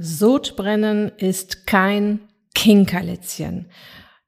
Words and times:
Sodbrennen 0.00 1.10
ist 1.18 1.66
kein 1.66 2.20
Kinkerlitzchen. 2.54 3.66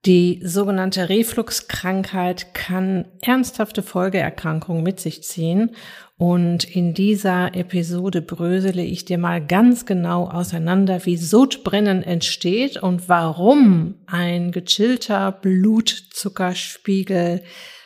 Die 0.04 0.40
sogenannte 0.42 1.08
Refluxkrankheit 1.08 2.54
kann 2.54 3.04
ernsthafte 3.22 3.83
Folgeerkrankungen 3.83 4.83
mit 4.83 4.98
sich 4.98 5.22
ziehen 5.22 5.76
und 6.17 6.64
in 6.64 6.92
dieser 6.92 7.54
Episode 7.54 8.20
brösele 8.20 8.82
ich 8.82 9.04
dir 9.04 9.18
mal 9.18 9.46
ganz 9.46 9.86
genau 9.86 10.29
auseinander, 10.29 11.06
wie 11.06 11.16
Sodbrennen 11.16 12.02
entsteht 12.02 12.82
und 12.82 13.09
warum 13.09 13.95
ein 14.07 14.50
gechillter 14.50 15.30
Blutzuckerspiegel 15.30 17.45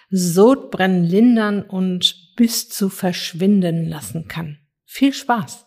Sodbrennen 0.08 1.04
lindern 1.04 1.60
und 1.60 2.34
bis 2.36 2.70
zu 2.70 2.88
verschwinden 2.88 3.88
lassen 3.88 4.26
kann. 4.26 4.56
Viel 4.86 5.12
Spaß! 5.12 5.66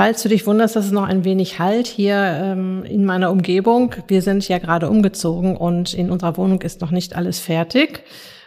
Falls 0.00 0.22
du 0.22 0.30
dich 0.30 0.46
wunderst, 0.46 0.76
dass 0.76 0.86
es 0.86 0.92
noch 0.92 1.06
ein 1.06 1.26
wenig 1.26 1.58
halt 1.58 1.86
hier 1.86 2.16
ähm, 2.16 2.84
in 2.84 3.04
meiner 3.04 3.30
Umgebung. 3.30 3.94
Wir 4.08 4.22
sind 4.22 4.48
ja 4.48 4.56
gerade 4.56 4.88
umgezogen 4.88 5.58
und 5.58 5.92
in 5.92 6.10
unserer 6.10 6.38
Wohnung 6.38 6.62
ist 6.62 6.80
noch 6.80 6.90
nicht 6.90 7.16
alles 7.16 7.38
fertig. 7.38 8.02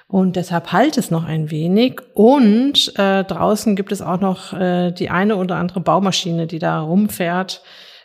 Und 0.07 0.35
deshalb 0.35 0.71
halt 0.71 0.97
es 0.97 1.11
noch 1.11 1.25
ein 1.25 1.51
wenig. 1.51 2.01
Und 2.15 2.97
äh, 2.97 3.23
draußen 3.23 3.75
gibt 3.75 3.91
es 3.91 4.01
auch 4.01 4.19
noch 4.19 4.53
äh, 4.53 4.89
die 4.93 5.11
eine 5.11 5.35
oder 5.35 5.57
andere 5.57 5.79
Baumaschine, 5.79 6.47
die 6.47 6.57
da 6.57 6.81
rumfährt. 6.81 7.61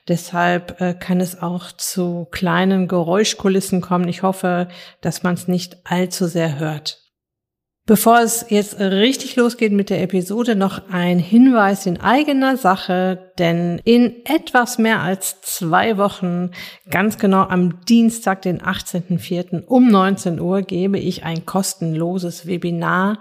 Deshalb 0.08 0.78
äh, 0.82 0.92
kann 0.92 1.18
es 1.18 1.40
auch 1.40 1.72
zu 1.72 2.28
kleinen 2.30 2.86
Geräuschkulissen 2.86 3.80
kommen. 3.80 4.08
Ich 4.08 4.22
hoffe, 4.22 4.68
dass 5.00 5.22
man 5.22 5.32
es 5.32 5.48
nicht 5.48 5.78
allzu 5.84 6.26
sehr 6.26 6.58
hört. 6.58 7.07
Bevor 7.88 8.20
es 8.20 8.44
jetzt 8.50 8.78
richtig 8.78 9.36
losgeht 9.36 9.72
mit 9.72 9.88
der 9.88 10.02
Episode, 10.02 10.56
noch 10.56 10.90
ein 10.90 11.18
Hinweis 11.18 11.86
in 11.86 11.98
eigener 11.98 12.58
Sache, 12.58 13.32
denn 13.38 13.80
in 13.82 14.26
etwas 14.26 14.76
mehr 14.76 15.00
als 15.00 15.40
zwei 15.40 15.96
Wochen, 15.96 16.50
ganz 16.90 17.16
genau 17.16 17.44
am 17.44 17.82
Dienstag, 17.86 18.42
den 18.42 18.60
18.04. 18.60 19.64
um 19.64 19.88
19 19.88 20.38
Uhr, 20.38 20.60
gebe 20.60 20.98
ich 20.98 21.24
ein 21.24 21.46
kostenloses 21.46 22.46
Webinar 22.46 23.20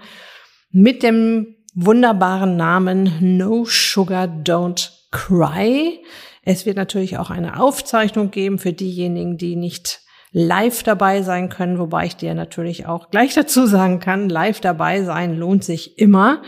mit 0.70 1.02
dem 1.02 1.56
wunderbaren 1.74 2.58
Namen 2.58 3.38
No 3.38 3.64
Sugar 3.64 4.26
Don't 4.26 4.90
Cry. 5.10 5.98
Es 6.42 6.66
wird 6.66 6.76
natürlich 6.76 7.16
auch 7.16 7.30
eine 7.30 7.58
Aufzeichnung 7.58 8.30
geben 8.30 8.58
für 8.58 8.74
diejenigen, 8.74 9.38
die 9.38 9.56
nicht 9.56 10.02
live 10.32 10.82
dabei 10.82 11.22
sein 11.22 11.48
können, 11.48 11.78
wobei 11.78 12.06
ich 12.06 12.16
dir 12.16 12.34
natürlich 12.34 12.86
auch 12.86 13.10
gleich 13.10 13.34
dazu 13.34 13.66
sagen 13.66 14.00
kann, 14.00 14.28
live 14.28 14.60
dabei 14.60 15.02
sein 15.02 15.36
lohnt 15.36 15.64
sich 15.64 15.98
immer, 15.98 16.42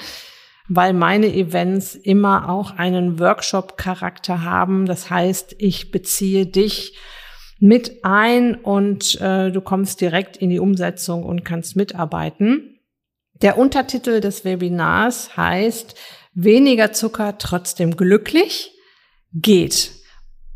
weil 0.68 0.92
meine 0.92 1.26
Events 1.26 1.94
immer 1.94 2.48
auch 2.48 2.72
einen 2.76 3.18
Workshop-Charakter 3.18 4.42
haben. 4.42 4.86
Das 4.86 5.10
heißt, 5.10 5.56
ich 5.58 5.90
beziehe 5.90 6.46
dich 6.46 6.96
mit 7.58 8.04
ein 8.04 8.54
und 8.54 9.20
äh, 9.20 9.50
du 9.50 9.60
kommst 9.60 10.00
direkt 10.00 10.36
in 10.36 10.50
die 10.50 10.60
Umsetzung 10.60 11.24
und 11.24 11.44
kannst 11.44 11.76
mitarbeiten. 11.76 12.78
Der 13.42 13.58
Untertitel 13.58 14.20
des 14.20 14.44
Webinars 14.44 15.36
heißt 15.36 15.94
Weniger 16.32 16.92
Zucker, 16.92 17.38
trotzdem 17.38 17.96
glücklich 17.96 18.72
geht. 19.32 19.92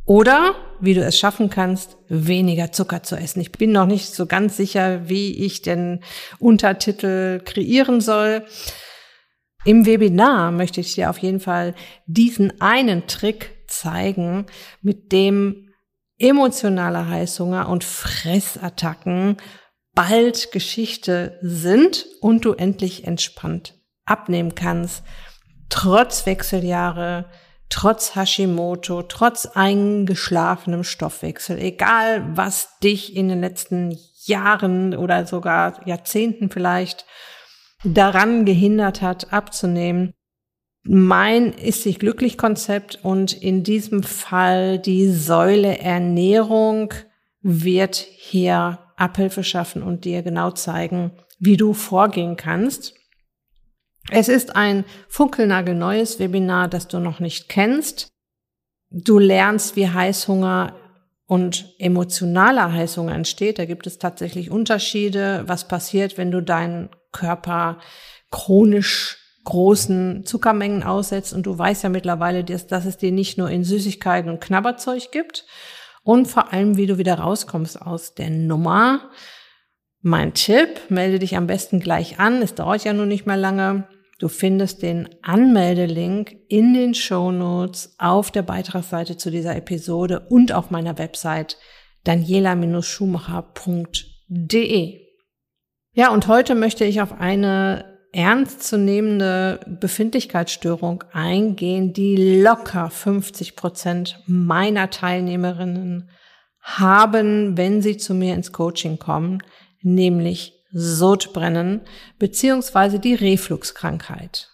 Oder 0.06 0.54
wie 0.84 0.94
du 0.94 1.02
es 1.02 1.18
schaffen 1.18 1.50
kannst, 1.50 1.96
weniger 2.08 2.72
Zucker 2.72 3.02
zu 3.02 3.16
essen. 3.16 3.40
Ich 3.40 3.52
bin 3.52 3.72
noch 3.72 3.86
nicht 3.86 4.14
so 4.14 4.26
ganz 4.26 4.56
sicher, 4.56 5.08
wie 5.08 5.44
ich 5.44 5.62
den 5.62 6.00
Untertitel 6.38 7.40
kreieren 7.40 8.00
soll. 8.00 8.44
Im 9.64 9.86
Webinar 9.86 10.50
möchte 10.50 10.80
ich 10.80 10.94
dir 10.94 11.10
auf 11.10 11.18
jeden 11.18 11.40
Fall 11.40 11.74
diesen 12.06 12.60
einen 12.60 13.06
Trick 13.06 13.64
zeigen, 13.66 14.46
mit 14.82 15.12
dem 15.12 15.70
emotionale 16.18 17.08
Heißhunger 17.08 17.68
und 17.68 17.82
Fressattacken 17.82 19.38
bald 19.94 20.52
Geschichte 20.52 21.38
sind 21.40 22.06
und 22.20 22.44
du 22.44 22.52
endlich 22.52 23.06
entspannt 23.06 23.74
abnehmen 24.04 24.54
kannst, 24.54 25.02
trotz 25.68 26.26
Wechseljahre, 26.26 27.26
trotz 27.68 28.14
Hashimoto, 28.14 29.02
trotz 29.02 29.46
eingeschlafenem 29.46 30.84
Stoffwechsel, 30.84 31.58
egal 31.58 32.24
was 32.36 32.78
dich 32.80 33.16
in 33.16 33.28
den 33.28 33.40
letzten 33.40 33.96
Jahren 34.24 34.96
oder 34.96 35.26
sogar 35.26 35.86
Jahrzehnten 35.86 36.50
vielleicht 36.50 37.04
daran 37.84 38.44
gehindert 38.44 39.02
hat, 39.02 39.32
abzunehmen. 39.32 40.14
Mein 40.86 41.52
ist 41.52 41.82
sich 41.82 41.98
glücklich 41.98 42.36
Konzept 42.36 43.00
und 43.02 43.32
in 43.32 43.62
diesem 43.62 44.02
Fall 44.02 44.78
die 44.78 45.10
Säule 45.10 45.78
Ernährung 45.78 46.92
wird 47.40 47.96
hier 47.96 48.78
Abhilfe 48.96 49.44
schaffen 49.44 49.82
und 49.82 50.04
dir 50.04 50.22
genau 50.22 50.50
zeigen, 50.50 51.12
wie 51.38 51.56
du 51.56 51.72
vorgehen 51.72 52.36
kannst. 52.36 52.94
Es 54.10 54.28
ist 54.28 54.54
ein 54.54 54.84
funkelnagelneues 55.08 56.18
Webinar, 56.18 56.68
das 56.68 56.88
du 56.88 56.98
noch 56.98 57.20
nicht 57.20 57.48
kennst. 57.48 58.08
Du 58.90 59.18
lernst, 59.18 59.76
wie 59.76 59.88
Heißhunger 59.88 60.74
und 61.26 61.74
emotionaler 61.78 62.72
Heißhunger 62.72 63.14
entsteht. 63.14 63.58
Da 63.58 63.64
gibt 63.64 63.86
es 63.86 63.98
tatsächlich 63.98 64.50
Unterschiede, 64.50 65.44
was 65.46 65.68
passiert, 65.68 66.18
wenn 66.18 66.30
du 66.30 66.42
deinen 66.42 66.90
Körper 67.12 67.78
chronisch 68.30 69.18
großen 69.44 70.24
Zuckermengen 70.24 70.82
aussetzt. 70.82 71.32
Und 71.32 71.46
du 71.46 71.56
weißt 71.56 71.84
ja 71.84 71.88
mittlerweile, 71.88 72.44
dass, 72.44 72.66
dass 72.66 72.84
es 72.84 72.98
dir 72.98 73.12
nicht 73.12 73.38
nur 73.38 73.50
in 73.50 73.64
Süßigkeiten 73.64 74.30
und 74.30 74.40
Knabberzeug 74.40 75.10
gibt. 75.12 75.46
Und 76.02 76.26
vor 76.26 76.52
allem, 76.52 76.76
wie 76.76 76.86
du 76.86 76.98
wieder 76.98 77.18
rauskommst 77.18 77.80
aus 77.80 78.14
der 78.14 78.30
Nummer. 78.30 79.10
Mein 80.06 80.34
Tipp, 80.34 80.90
melde 80.90 81.18
dich 81.18 81.34
am 81.34 81.46
besten 81.46 81.80
gleich 81.80 82.20
an. 82.20 82.42
Es 82.42 82.54
dauert 82.54 82.84
ja 82.84 82.92
nur 82.92 83.06
nicht 83.06 83.24
mehr 83.24 83.38
lange. 83.38 83.88
Du 84.18 84.28
findest 84.28 84.82
den 84.82 85.08
Anmeldelink 85.22 86.36
in 86.48 86.74
den 86.74 86.94
Show 86.94 87.32
Notes 87.32 87.94
auf 87.96 88.30
der 88.30 88.42
Beitragsseite 88.42 89.16
zu 89.16 89.30
dieser 89.30 89.56
Episode 89.56 90.26
und 90.28 90.52
auf 90.52 90.70
meiner 90.70 90.98
Website 90.98 91.56
daniela-schumacher.de. 92.04 95.00
Ja, 95.94 96.10
und 96.10 96.28
heute 96.28 96.54
möchte 96.54 96.84
ich 96.84 97.00
auf 97.00 97.18
eine 97.18 97.86
ernstzunehmende 98.12 99.60
Befindlichkeitsstörung 99.80 101.02
eingehen, 101.14 101.94
die 101.94 102.42
locker 102.42 102.90
50 102.90 103.56
Prozent 103.56 104.22
meiner 104.26 104.90
Teilnehmerinnen 104.90 106.10
haben, 106.60 107.56
wenn 107.56 107.80
sie 107.80 107.96
zu 107.96 108.12
mir 108.14 108.34
ins 108.34 108.52
Coaching 108.52 108.98
kommen, 108.98 109.42
nämlich 109.84 110.54
Sodbrennen 110.72 111.82
beziehungsweise 112.18 112.98
die 112.98 113.14
Refluxkrankheit. 113.14 114.50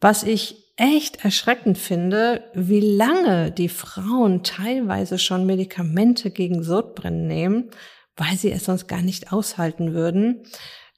Was 0.00 0.22
ich 0.22 0.62
echt 0.76 1.24
erschreckend 1.24 1.78
finde, 1.78 2.44
wie 2.54 2.80
lange 2.80 3.50
die 3.50 3.68
Frauen 3.68 4.42
teilweise 4.42 5.18
schon 5.18 5.46
Medikamente 5.46 6.30
gegen 6.30 6.62
Sodbrennen 6.62 7.26
nehmen, 7.26 7.70
weil 8.16 8.36
sie 8.36 8.50
es 8.50 8.64
sonst 8.64 8.88
gar 8.88 9.02
nicht 9.02 9.32
aushalten 9.32 9.94
würden. 9.94 10.44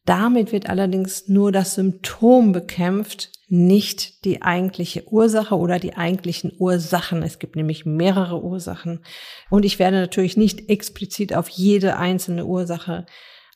Damit 0.04 0.52
wird 0.52 0.68
allerdings 0.68 1.28
nur 1.28 1.50
das 1.50 1.74
Symptom 1.74 2.52
bekämpft, 2.52 3.30
nicht 3.48 4.24
die 4.24 4.42
eigentliche 4.42 5.06
Ursache 5.08 5.56
oder 5.56 5.78
die 5.78 5.96
eigentlichen 5.96 6.52
Ursachen. 6.58 7.22
Es 7.22 7.38
gibt 7.38 7.56
nämlich 7.56 7.86
mehrere 7.86 8.42
Ursachen. 8.42 9.04
Und 9.48 9.64
ich 9.64 9.78
werde 9.78 9.98
natürlich 9.98 10.36
nicht 10.36 10.68
explizit 10.68 11.34
auf 11.34 11.48
jede 11.48 11.96
einzelne 11.96 12.44
Ursache 12.46 13.06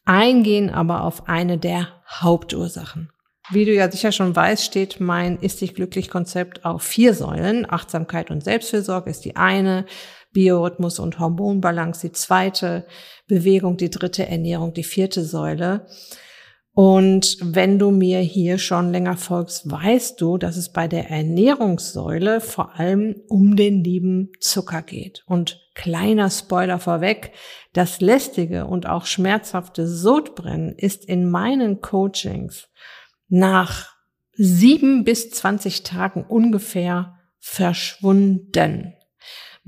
eingehen 0.08 0.70
aber 0.70 1.04
auf 1.04 1.28
eine 1.28 1.58
der 1.58 1.88
Hauptursachen. 2.08 3.10
Wie 3.50 3.64
du 3.64 3.72
ja 3.72 3.90
sicher 3.90 4.12
schon 4.12 4.34
weißt, 4.36 4.64
steht 4.64 5.00
mein 5.00 5.38
Ist 5.38 5.60
dich 5.60 5.74
glücklich 5.74 6.10
Konzept 6.10 6.64
auf 6.64 6.82
vier 6.82 7.14
Säulen. 7.14 7.66
Achtsamkeit 7.68 8.30
und 8.30 8.44
Selbstfürsorge 8.44 9.10
ist 9.10 9.24
die 9.24 9.36
eine, 9.36 9.86
Biorhythmus 10.32 10.98
und 10.98 11.18
Hormonbalance 11.18 12.06
die 12.06 12.12
zweite, 12.12 12.86
Bewegung 13.26 13.78
die 13.78 13.90
dritte, 13.90 14.26
Ernährung 14.26 14.74
die 14.74 14.84
vierte 14.84 15.24
Säule. 15.24 15.86
Und 16.80 17.38
wenn 17.42 17.80
du 17.80 17.90
mir 17.90 18.20
hier 18.20 18.56
schon 18.56 18.92
länger 18.92 19.16
folgst, 19.16 19.68
weißt 19.68 20.20
du, 20.20 20.38
dass 20.38 20.56
es 20.56 20.72
bei 20.72 20.86
der 20.86 21.10
Ernährungssäule 21.10 22.40
vor 22.40 22.78
allem 22.78 23.16
um 23.26 23.56
den 23.56 23.82
lieben 23.82 24.30
Zucker 24.38 24.82
geht. 24.82 25.24
Und 25.26 25.60
kleiner 25.74 26.30
Spoiler 26.30 26.78
vorweg, 26.78 27.32
das 27.72 28.00
lästige 28.00 28.66
und 28.66 28.86
auch 28.86 29.06
schmerzhafte 29.06 29.88
Sodbrennen 29.88 30.72
ist 30.76 31.04
in 31.04 31.28
meinen 31.28 31.80
Coachings 31.80 32.68
nach 33.26 33.88
sieben 34.34 35.02
bis 35.02 35.30
zwanzig 35.30 35.82
Tagen 35.82 36.24
ungefähr 36.28 37.18
verschwunden. 37.40 38.94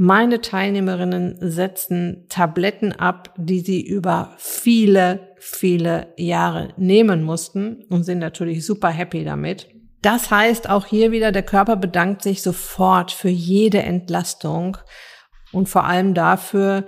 Meine 0.02 0.41
Teilnehmerinnen 0.41 1.37
setzen 1.43 2.25
Tabletten 2.31 2.93
ab, 2.93 3.35
die 3.37 3.61
sie 3.61 3.82
über 3.82 4.32
viele, 4.38 5.35
viele 5.37 6.14
Jahre 6.17 6.73
nehmen 6.79 7.23
mussten 7.23 7.85
und 7.91 8.05
sind 8.05 8.19
natürlich 8.19 8.64
super 8.64 8.88
happy 8.88 9.25
damit. 9.25 9.69
Das 10.00 10.31
heißt 10.31 10.70
auch 10.70 10.87
hier 10.87 11.12
wieder, 11.12 11.32
der 11.32 11.43
Körper 11.43 11.76
bedankt 11.76 12.23
sich 12.23 12.41
sofort 12.41 13.12
für 13.12 13.29
jede 13.29 13.82
Entlastung 13.82 14.79
und 15.52 15.69
vor 15.69 15.85
allem 15.85 16.14
dafür, 16.14 16.87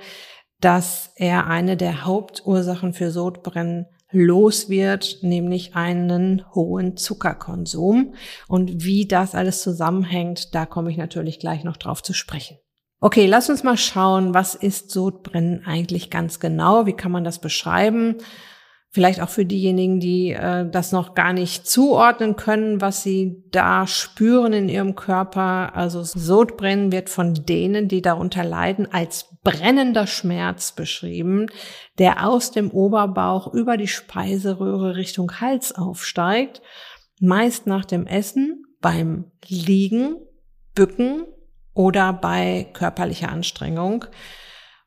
dass 0.62 1.12
er 1.16 1.48
eine 1.48 1.76
der 1.76 2.06
Hauptursachen 2.06 2.94
für 2.94 3.10
Sodbrennen 3.10 3.88
los 4.10 4.70
wird, 4.70 5.18
nämlich 5.20 5.76
einen 5.76 6.46
hohen 6.54 6.96
Zuckerkonsum. 6.96 8.14
Und 8.48 8.84
wie 8.84 9.06
das 9.06 9.34
alles 9.34 9.60
zusammenhängt, 9.60 10.54
da 10.54 10.64
komme 10.64 10.90
ich 10.90 10.96
natürlich 10.96 11.38
gleich 11.38 11.62
noch 11.62 11.76
drauf 11.76 12.02
zu 12.02 12.14
sprechen. 12.14 12.56
Okay, 13.04 13.26
lass 13.26 13.50
uns 13.50 13.64
mal 13.64 13.76
schauen, 13.76 14.32
was 14.32 14.54
ist 14.54 14.92
Sodbrennen 14.92 15.64
eigentlich 15.66 16.08
ganz 16.08 16.38
genau? 16.38 16.86
Wie 16.86 16.92
kann 16.92 17.10
man 17.10 17.24
das 17.24 17.40
beschreiben? 17.40 18.18
Vielleicht 18.90 19.20
auch 19.20 19.28
für 19.28 19.44
diejenigen, 19.44 19.98
die 19.98 20.30
äh, 20.30 20.70
das 20.70 20.92
noch 20.92 21.16
gar 21.16 21.32
nicht 21.32 21.66
zuordnen 21.66 22.36
können, 22.36 22.80
was 22.80 23.02
sie 23.02 23.42
da 23.50 23.88
spüren 23.88 24.52
in 24.52 24.68
ihrem 24.68 24.94
Körper. 24.94 25.74
Also 25.74 26.04
Sodbrennen 26.04 26.92
wird 26.92 27.10
von 27.10 27.34
denen, 27.34 27.88
die 27.88 28.02
darunter 28.02 28.44
leiden, 28.44 28.86
als 28.92 29.34
brennender 29.42 30.06
Schmerz 30.06 30.70
beschrieben, 30.70 31.46
der 31.98 32.28
aus 32.28 32.52
dem 32.52 32.70
Oberbauch 32.70 33.52
über 33.52 33.76
die 33.76 33.88
Speiseröhre 33.88 34.94
Richtung 34.94 35.40
Hals 35.40 35.74
aufsteigt, 35.74 36.62
meist 37.18 37.66
nach 37.66 37.84
dem 37.84 38.06
Essen, 38.06 38.62
beim 38.80 39.32
Liegen, 39.48 40.18
Bücken 40.76 41.24
oder 41.74 42.12
bei 42.12 42.68
körperlicher 42.72 43.30
Anstrengung. 43.30 44.04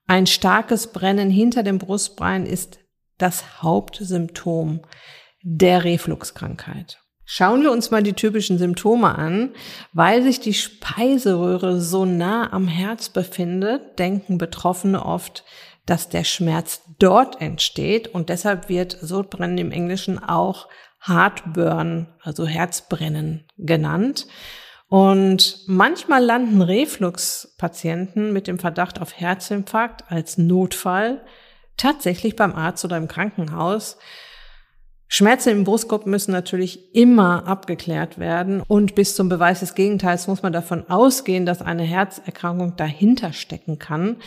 Ein 0.08 0.28
starkes 0.28 0.88
Brennen 0.88 1.30
hinter 1.30 1.64
dem 1.64 1.80
Brustbein 1.80 2.46
ist 2.46 2.80
das 3.18 3.62
Hauptsymptom 3.62 4.82
der 5.42 5.84
Refluxkrankheit. 5.84 7.00
Schauen 7.28 7.64
wir 7.64 7.72
uns 7.72 7.90
mal 7.90 8.04
die 8.04 8.14
typischen 8.14 8.60
Symptome 8.60 9.16
an. 9.16 9.52
Weil 9.94 10.22
sich 10.22 10.40
die 10.40 10.54
Speiseröhre 10.54 11.82
so 11.82 12.06
nah 12.06 12.54
am 12.54 12.68
Herz 12.68 13.10
befindet, 13.10 13.98
denken 13.98 14.38
Betroffene 14.38 15.04
oft, 15.04 15.44
dass 15.88 16.10
der 16.10 16.24
Schmerz 16.24 16.82
dort 17.00 17.42
entsteht 17.42 18.08
und 18.08 18.30
deshalb 18.30 18.70
wird 18.70 18.98
Sodbrennen 19.02 19.58
im 19.58 19.72
Englischen 19.72 20.24
auch 20.24 20.68
Heartburn, 21.04 22.08
also 22.22 22.48
Herzbrennen 22.48 23.46
genannt. 23.58 24.28
Und 24.88 25.64
manchmal 25.68 26.24
landen 26.24 26.62
Reflux-Patienten 26.62 28.32
mit 28.32 28.48
dem 28.48 28.60
Verdacht 28.60 29.02
auf 29.02 29.20
Herzinfarkt 29.20 30.12
als 30.12 30.38
Notfall 30.38 31.22
tatsächlich 31.76 32.36
beim 32.36 32.54
Arzt 32.54 32.86
oder 32.86 32.98
im 32.98 33.08
Krankenhaus. 33.08 33.98
Schmerzen 35.08 35.50
im 35.50 35.64
Brustkorb 35.64 36.06
müssen 36.06 36.32
natürlich 36.32 36.96
immer 36.96 37.48
abgeklärt 37.48 38.18
werden 38.18 38.62
und 38.62 38.96
bis 38.96 39.16
zum 39.16 39.30
Beweis 39.30 39.60
des 39.60 39.76
Gegenteils 39.76 40.28
muss 40.28 40.44
man 40.44 40.54
davon 40.54 40.90
ausgehen, 40.90 41.46
dass 41.46 41.62
eine 41.62 41.84
Herzerkrankung 41.84 42.76
dahinter 42.76 43.34
stecken 43.34 43.78
kann. 43.80 44.18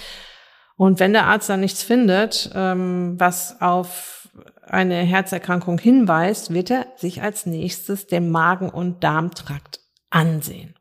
Und 0.76 1.00
wenn 1.00 1.12
der 1.12 1.26
Arzt 1.26 1.48
dann 1.48 1.60
nichts 1.60 1.82
findet, 1.82 2.50
ähm, 2.54 3.14
was 3.18 3.60
auf 3.60 4.28
eine 4.66 4.96
Herzerkrankung 4.96 5.78
hinweist, 5.78 6.52
wird 6.54 6.70
er 6.70 6.86
sich 6.96 7.22
als 7.22 7.46
nächstes 7.46 8.06
den 8.06 8.30
Magen- 8.30 8.70
und 8.70 9.02
Darmtrakt 9.02 9.80
ansehen. 10.10 10.74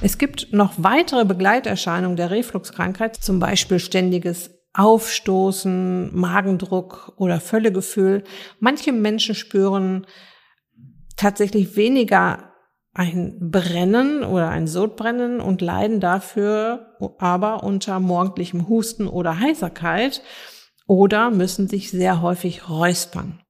Es 0.00 0.18
gibt 0.18 0.52
noch 0.52 0.72
weitere 0.78 1.24
Begleiterscheinungen 1.24 2.16
der 2.16 2.30
Refluxkrankheit, 2.30 3.16
zum 3.16 3.38
Beispiel 3.38 3.78
ständiges 3.78 4.50
Aufstoßen, 4.74 6.16
Magendruck 6.16 7.12
oder 7.16 7.40
Völlegefühl. 7.40 8.24
Manche 8.58 8.92
Menschen 8.92 9.34
spüren 9.34 10.06
tatsächlich 11.16 11.76
weniger 11.76 12.52
ein 12.94 13.50
Brennen 13.50 14.22
oder 14.22 14.48
ein 14.48 14.66
Sodbrennen 14.66 15.40
und 15.40 15.60
leiden 15.60 16.00
dafür 16.00 16.96
aber 17.18 17.62
unter 17.62 18.00
morgendlichem 18.00 18.68
Husten 18.68 19.08
oder 19.08 19.40
Heiserkeit 19.40 20.22
oder 20.86 21.30
müssen 21.30 21.68
sich 21.68 21.90
sehr 21.90 22.20
häufig 22.20 22.68
räuspern. 22.68 23.40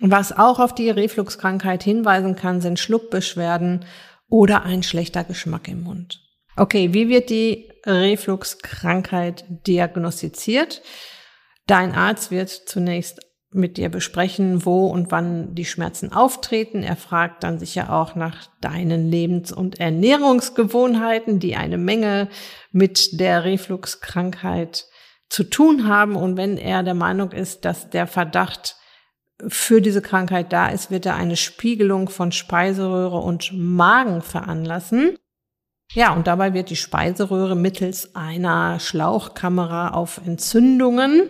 Was 0.00 0.36
auch 0.36 0.58
auf 0.58 0.74
die 0.74 0.90
Refluxkrankheit 0.90 1.84
hinweisen 1.84 2.34
kann, 2.34 2.60
sind 2.60 2.80
Schluckbeschwerden 2.80 3.84
oder 4.32 4.62
ein 4.62 4.82
schlechter 4.82 5.24
Geschmack 5.24 5.68
im 5.68 5.82
Mund. 5.82 6.20
Okay, 6.56 6.94
wie 6.94 7.08
wird 7.10 7.28
die 7.28 7.70
Refluxkrankheit 7.84 9.44
diagnostiziert? 9.66 10.80
Dein 11.66 11.94
Arzt 11.94 12.30
wird 12.30 12.48
zunächst 12.48 13.20
mit 13.50 13.76
dir 13.76 13.90
besprechen, 13.90 14.64
wo 14.64 14.86
und 14.86 15.10
wann 15.10 15.54
die 15.54 15.66
Schmerzen 15.66 16.14
auftreten. 16.14 16.82
Er 16.82 16.96
fragt 16.96 17.44
dann 17.44 17.58
sicher 17.58 17.92
auch 17.92 18.14
nach 18.14 18.48
deinen 18.62 19.10
Lebens- 19.10 19.52
und 19.52 19.78
Ernährungsgewohnheiten, 19.78 21.38
die 21.38 21.56
eine 21.56 21.76
Menge 21.76 22.28
mit 22.70 23.20
der 23.20 23.44
Refluxkrankheit 23.44 24.86
zu 25.28 25.44
tun 25.44 25.86
haben. 25.86 26.16
Und 26.16 26.38
wenn 26.38 26.56
er 26.56 26.82
der 26.82 26.94
Meinung 26.94 27.32
ist, 27.32 27.66
dass 27.66 27.90
der 27.90 28.06
Verdacht 28.06 28.76
für 29.48 29.80
diese 29.80 30.02
Krankheit 30.02 30.52
da 30.52 30.68
ist, 30.68 30.90
wird 30.90 31.06
er 31.06 31.16
eine 31.16 31.36
Spiegelung 31.36 32.08
von 32.08 32.32
Speiseröhre 32.32 33.18
und 33.18 33.52
Magen 33.52 34.22
veranlassen. 34.22 35.16
Ja, 35.92 36.14
und 36.14 36.26
dabei 36.26 36.54
wird 36.54 36.70
die 36.70 36.76
Speiseröhre 36.76 37.54
mittels 37.54 38.14
einer 38.16 38.80
Schlauchkamera 38.80 39.90
auf 39.90 40.20
Entzündungen, 40.24 41.28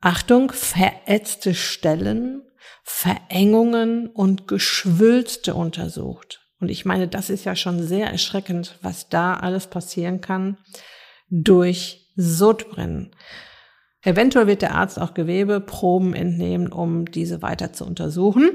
Achtung, 0.00 0.52
verätzte 0.52 1.54
Stellen, 1.54 2.42
Verengungen 2.82 4.08
und 4.08 4.46
Geschwülste 4.46 5.54
untersucht. 5.54 6.40
Und 6.60 6.68
ich 6.68 6.84
meine, 6.84 7.08
das 7.08 7.30
ist 7.30 7.44
ja 7.44 7.56
schon 7.56 7.82
sehr 7.82 8.10
erschreckend, 8.10 8.78
was 8.82 9.08
da 9.08 9.34
alles 9.34 9.68
passieren 9.68 10.20
kann 10.20 10.58
durch 11.30 12.12
Sodbrennen. 12.16 13.14
Eventuell 14.04 14.46
wird 14.46 14.62
der 14.62 14.74
Arzt 14.74 15.00
auch 15.00 15.14
Gewebeproben 15.14 16.14
entnehmen, 16.14 16.70
um 16.70 17.06
diese 17.06 17.42
weiter 17.42 17.72
zu 17.72 17.86
untersuchen. 17.86 18.50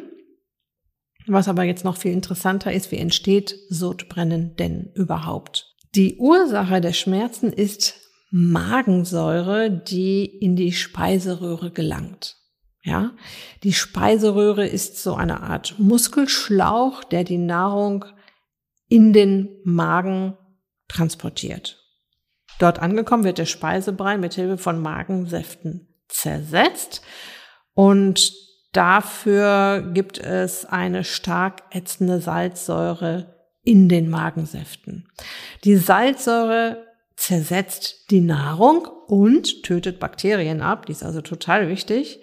Was 1.27 1.47
aber 1.47 1.63
jetzt 1.63 1.83
noch 1.83 1.97
viel 1.97 2.11
interessanter 2.11 2.71
ist, 2.71 2.91
wie 2.91 2.97
entsteht 2.97 3.55
Sodbrennen 3.69 4.55
denn 4.55 4.91
überhaupt? 4.93 5.75
Die 5.95 6.17
Ursache 6.17 6.81
der 6.81 6.93
Schmerzen 6.93 7.51
ist 7.51 7.95
Magensäure, 8.31 9.71
die 9.71 10.25
in 10.25 10.55
die 10.55 10.71
Speiseröhre 10.71 11.71
gelangt. 11.71 12.37
Ja, 12.83 13.11
die 13.63 13.73
Speiseröhre 13.73 14.65
ist 14.65 15.01
so 15.03 15.15
eine 15.15 15.41
Art 15.41 15.75
Muskelschlauch, 15.79 17.03
der 17.03 17.23
die 17.23 17.37
Nahrung 17.37 18.05
in 18.87 19.13
den 19.13 19.49
Magen 19.63 20.37
transportiert. 20.87 21.78
Dort 22.59 22.79
angekommen 22.79 23.23
wird 23.23 23.39
der 23.39 23.45
Speisebrei 23.45 24.17
mit 24.17 24.35
Hilfe 24.35 24.57
von 24.57 24.79
Magensäften 24.79 25.87
zersetzt 26.07 27.01
und 27.73 28.33
dafür 28.73 29.89
gibt 29.93 30.19
es 30.19 30.65
eine 30.65 31.03
stark 31.03 31.63
ätzende 31.71 32.19
Salzsäure 32.19 33.33
in 33.63 33.89
den 33.89 34.09
Magensäften. 34.09 35.09
Die 35.63 35.77
Salzsäure 35.77 36.85
zersetzt 37.15 38.11
die 38.11 38.21
Nahrung 38.21 38.87
und 39.07 39.63
tötet 39.63 39.99
Bakterien 39.99 40.61
ab, 40.61 40.85
die 40.85 40.91
ist 40.91 41.03
also 41.03 41.21
total 41.21 41.69
wichtig. 41.69 42.21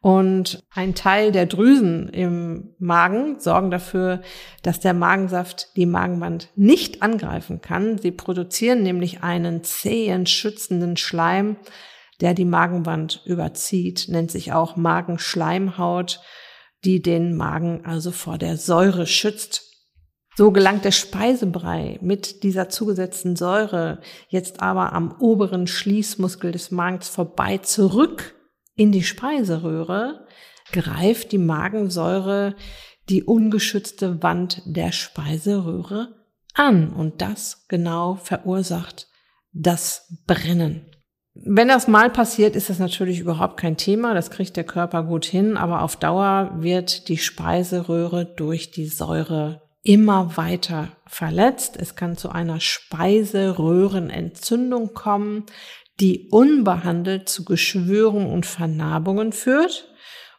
Und 0.00 0.62
ein 0.70 0.94
Teil 0.94 1.32
der 1.32 1.46
Drüsen 1.46 2.08
im 2.10 2.74
Magen 2.78 3.40
sorgen 3.40 3.70
dafür, 3.70 4.22
dass 4.62 4.78
der 4.78 4.94
Magensaft 4.94 5.76
die 5.76 5.86
Magenwand 5.86 6.50
nicht 6.54 7.02
angreifen 7.02 7.60
kann. 7.60 7.98
Sie 7.98 8.12
produzieren 8.12 8.82
nämlich 8.82 9.22
einen 9.22 9.64
zähen, 9.64 10.26
schützenden 10.26 10.96
Schleim, 10.96 11.56
der 12.20 12.34
die 12.34 12.44
Magenwand 12.44 13.22
überzieht, 13.26 14.06
nennt 14.08 14.30
sich 14.30 14.52
auch 14.52 14.76
Magenschleimhaut, 14.76 16.20
die 16.84 17.02
den 17.02 17.36
Magen 17.36 17.84
also 17.84 18.10
vor 18.10 18.38
der 18.38 18.56
Säure 18.56 19.06
schützt. 19.06 19.62
So 20.36 20.52
gelangt 20.52 20.84
der 20.84 20.92
Speisebrei 20.92 21.98
mit 22.02 22.42
dieser 22.42 22.68
zugesetzten 22.68 23.36
Säure 23.36 24.00
jetzt 24.28 24.60
aber 24.60 24.92
am 24.92 25.16
oberen 25.18 25.66
Schließmuskel 25.66 26.52
des 26.52 26.70
Magens 26.70 27.08
vorbei 27.08 27.58
zurück 27.58 28.35
in 28.76 28.92
die 28.92 29.02
Speiseröhre, 29.02 30.26
greift 30.72 31.32
die 31.32 31.38
Magensäure 31.38 32.54
die 33.08 33.24
ungeschützte 33.24 34.22
Wand 34.22 34.62
der 34.64 34.92
Speiseröhre 34.92 36.14
an 36.54 36.92
und 36.92 37.20
das 37.22 37.66
genau 37.68 38.16
verursacht 38.16 39.08
das 39.52 40.12
Brennen. 40.26 40.90
Wenn 41.34 41.68
das 41.68 41.86
mal 41.86 42.10
passiert, 42.10 42.56
ist 42.56 42.70
das 42.70 42.78
natürlich 42.78 43.20
überhaupt 43.20 43.58
kein 43.58 43.76
Thema. 43.76 44.14
Das 44.14 44.30
kriegt 44.30 44.56
der 44.56 44.64
Körper 44.64 45.02
gut 45.02 45.26
hin. 45.26 45.58
Aber 45.58 45.82
auf 45.82 45.96
Dauer 45.96 46.52
wird 46.56 47.08
die 47.08 47.18
Speiseröhre 47.18 48.24
durch 48.24 48.70
die 48.70 48.86
Säure 48.86 49.60
immer 49.82 50.38
weiter 50.38 50.88
verletzt. 51.06 51.76
Es 51.78 51.94
kann 51.94 52.16
zu 52.16 52.30
einer 52.30 52.60
Speiseröhrenentzündung 52.60 54.94
kommen, 54.94 55.44
die 56.00 56.28
unbehandelt 56.30 57.28
zu 57.28 57.44
Geschwürungen 57.44 58.30
und 58.30 58.46
Vernarbungen 58.46 59.32
führt. 59.32 59.88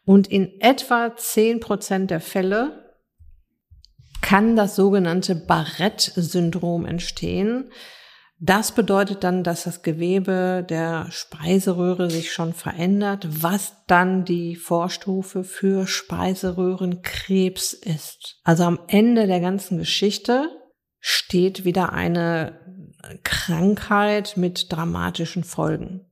Und 0.04 0.26
in 0.28 0.60
etwa 0.60 1.16
zehn 1.16 1.60
Prozent 1.60 2.10
der 2.10 2.20
Fälle 2.20 2.88
kann 4.22 4.56
das 4.56 4.76
sogenannte 4.76 5.34
Barrett-Syndrom 5.34 6.86
entstehen. 6.86 7.70
Das 8.40 8.72
bedeutet 8.72 9.24
dann, 9.24 9.42
dass 9.42 9.64
das 9.64 9.82
Gewebe 9.82 10.64
der 10.68 11.08
Speiseröhre 11.10 12.08
sich 12.08 12.32
schon 12.32 12.52
verändert, 12.52 13.26
was 13.42 13.84
dann 13.88 14.24
die 14.24 14.54
Vorstufe 14.54 15.42
für 15.42 15.88
Speiseröhrenkrebs 15.88 17.72
ist. 17.72 18.40
Also 18.44 18.62
am 18.62 18.78
Ende 18.86 19.26
der 19.26 19.40
ganzen 19.40 19.78
Geschichte 19.78 20.50
steht 21.00 21.64
wieder 21.64 21.92
eine 21.92 22.60
Krankheit 23.22 24.36
mit 24.36 24.72
dramatischen 24.72 25.44
Folgen. 25.44 26.04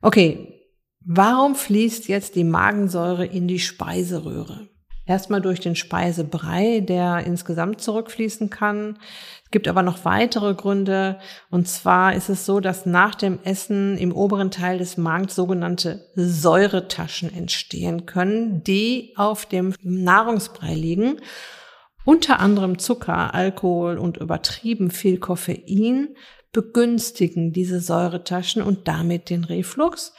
Okay, 0.00 0.54
warum 1.00 1.54
fließt 1.54 2.08
jetzt 2.08 2.34
die 2.36 2.44
Magensäure 2.44 3.26
in 3.26 3.48
die 3.48 3.58
Speiseröhre? 3.58 4.68
Erstmal 5.08 5.40
durch 5.40 5.58
den 5.58 5.74
Speisebrei, 5.74 6.80
der 6.80 7.24
insgesamt 7.24 7.80
zurückfließen 7.80 8.50
kann. 8.50 8.98
Es 9.42 9.50
gibt 9.50 9.66
aber 9.66 9.82
noch 9.82 10.04
weitere 10.04 10.52
Gründe. 10.52 11.18
Und 11.50 11.66
zwar 11.66 12.14
ist 12.14 12.28
es 12.28 12.44
so, 12.44 12.60
dass 12.60 12.84
nach 12.84 13.14
dem 13.14 13.38
Essen 13.42 13.96
im 13.96 14.12
oberen 14.12 14.50
Teil 14.50 14.76
des 14.76 14.98
Magens 14.98 15.34
sogenannte 15.34 16.10
Säuretaschen 16.14 17.32
entstehen 17.32 18.04
können, 18.04 18.62
die 18.64 19.14
auf 19.16 19.46
dem 19.46 19.72
Nahrungsbrei 19.80 20.74
liegen. 20.74 21.22
Unter 22.08 22.40
anderem 22.40 22.78
Zucker, 22.78 23.34
Alkohol 23.34 23.98
und 23.98 24.16
übertrieben 24.16 24.90
viel 24.90 25.18
Koffein 25.18 26.16
begünstigen 26.52 27.52
diese 27.52 27.80
Säuretaschen 27.80 28.62
und 28.62 28.88
damit 28.88 29.28
den 29.28 29.44
Reflux. 29.44 30.14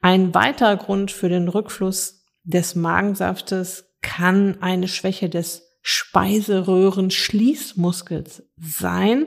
Ein 0.00 0.34
weiterer 0.34 0.76
Grund 0.76 1.12
für 1.12 1.28
den 1.28 1.46
Rückfluss 1.46 2.24
des 2.42 2.74
Magensaftes 2.74 3.84
kann 4.02 4.60
eine 4.62 4.88
Schwäche 4.88 5.28
des 5.28 5.78
Speiseröhrenschließmuskels 5.80 8.42
sein 8.56 9.26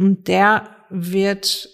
und 0.00 0.26
der 0.26 0.68
wird 0.90 1.68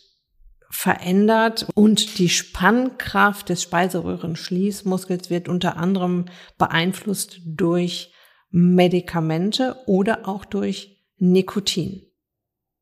verändert 0.68 1.66
und 1.74 2.18
die 2.18 2.28
Spannkraft 2.28 3.48
des 3.48 3.62
Speiseröhrenschließmuskels 3.62 5.30
wird 5.30 5.48
unter 5.48 5.78
anderem 5.78 6.26
beeinflusst 6.58 7.40
durch 7.46 8.11
Medikamente 8.52 9.76
oder 9.86 10.28
auch 10.28 10.44
durch 10.44 11.02
Nikotin. 11.18 12.02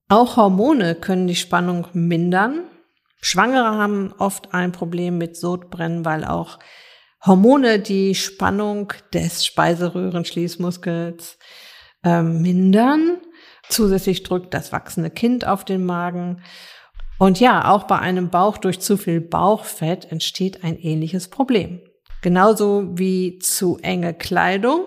Auch 0.09 0.37
Hormone 0.37 0.97
können 0.97 1.29
die 1.29 1.37
Spannung 1.37 1.87
mindern. 1.93 2.65
Schwangere 3.21 3.79
haben 3.79 4.13
oft 4.19 4.53
ein 4.53 4.73
Problem 4.73 5.19
mit 5.19 5.37
Sodbrennen, 5.37 6.05
weil 6.05 6.25
auch 6.25 6.59
Hormone 7.25 7.79
die 7.79 8.15
Spannung 8.15 8.93
des 9.15 9.47
Speiseröhrenschließmuskels 9.47 11.39
äh, 12.03 12.23
mindern. 12.23 13.19
Zusätzlich 13.69 14.25
drückt 14.25 14.53
das 14.53 14.73
wachsende 14.73 15.11
Kind 15.11 15.47
auf 15.47 15.65
den 15.65 15.87
Magen. 15.87 16.43
Und 17.19 17.39
ja, 17.39 17.71
auch 17.71 17.85
bei 17.85 17.99
einem 17.99 18.31
Bauch 18.31 18.59
durch 18.59 18.81
zu 18.81 18.97
viel 18.97 19.21
Bauchfett 19.21 20.11
entsteht 20.11 20.65
ein 20.65 20.77
ähnliches 20.79 21.29
Problem. 21.29 21.81
Genauso 22.23 22.99
wie 22.99 23.39
zu 23.39 23.79
enge 23.83 24.15
Kleidung 24.15 24.87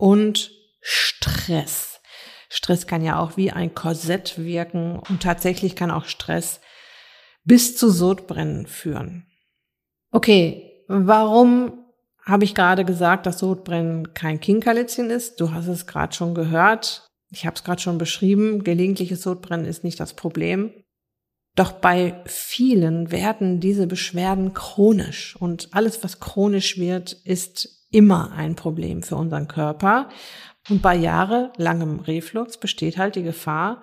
und 0.00 0.50
Stress. 0.80 2.00
Stress 2.48 2.86
kann 2.86 3.04
ja 3.04 3.20
auch 3.20 3.36
wie 3.36 3.52
ein 3.52 3.74
Korsett 3.74 4.38
wirken 4.38 4.98
und 4.98 5.22
tatsächlich 5.22 5.76
kann 5.76 5.90
auch 5.90 6.06
Stress 6.06 6.60
bis 7.44 7.76
zu 7.76 7.90
Sodbrennen 7.90 8.66
führen. 8.66 9.26
Okay, 10.10 10.70
Warum 10.92 11.84
habe 12.24 12.42
ich 12.42 12.52
gerade 12.52 12.84
gesagt, 12.84 13.24
dass 13.24 13.38
Sodbrennen 13.38 14.12
kein 14.12 14.40
Kinkerlitzchen 14.40 15.08
ist? 15.08 15.40
Du 15.40 15.52
hast 15.52 15.68
es 15.68 15.86
gerade 15.86 16.12
schon 16.12 16.34
gehört. 16.34 17.06
Ich 17.30 17.46
habe 17.46 17.54
es 17.54 17.62
gerade 17.62 17.80
schon 17.80 17.96
beschrieben. 17.96 18.64
Gelegentliches 18.64 19.22
Sodbrennen 19.22 19.66
ist 19.66 19.84
nicht 19.84 20.00
das 20.00 20.14
Problem. 20.14 20.72
Doch 21.54 21.70
bei 21.70 22.20
vielen 22.26 23.12
werden 23.12 23.60
diese 23.60 23.86
Beschwerden 23.86 24.52
chronisch 24.52 25.36
und 25.36 25.68
alles, 25.70 26.02
was 26.02 26.18
chronisch 26.18 26.76
wird, 26.76 27.12
ist 27.12 27.79
immer 27.90 28.32
ein 28.32 28.54
Problem 28.54 29.02
für 29.02 29.16
unseren 29.16 29.48
Körper. 29.48 30.08
Und 30.68 30.82
bei 30.82 30.94
jahrelangem 30.94 32.00
Reflux 32.00 32.58
besteht 32.58 32.98
halt 32.98 33.16
die 33.16 33.22
Gefahr, 33.22 33.82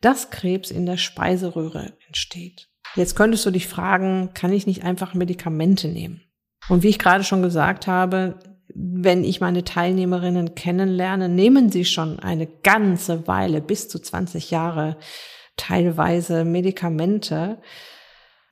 dass 0.00 0.30
Krebs 0.30 0.70
in 0.70 0.86
der 0.86 0.96
Speiseröhre 0.96 1.92
entsteht. 2.06 2.68
Jetzt 2.94 3.16
könntest 3.16 3.44
du 3.44 3.50
dich 3.50 3.66
fragen, 3.66 4.30
kann 4.34 4.52
ich 4.52 4.66
nicht 4.66 4.84
einfach 4.84 5.14
Medikamente 5.14 5.88
nehmen? 5.88 6.22
Und 6.68 6.82
wie 6.82 6.88
ich 6.88 6.98
gerade 6.98 7.24
schon 7.24 7.42
gesagt 7.42 7.86
habe, 7.86 8.38
wenn 8.74 9.24
ich 9.24 9.40
meine 9.40 9.64
Teilnehmerinnen 9.64 10.54
kennenlerne, 10.54 11.28
nehmen 11.28 11.70
sie 11.70 11.84
schon 11.84 12.18
eine 12.18 12.46
ganze 12.46 13.26
Weile, 13.26 13.60
bis 13.60 13.88
zu 13.88 13.98
20 13.98 14.50
Jahre, 14.50 14.96
teilweise 15.56 16.44
Medikamente. 16.44 17.60